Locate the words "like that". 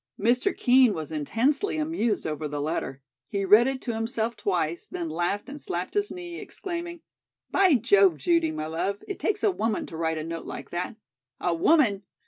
10.47-10.95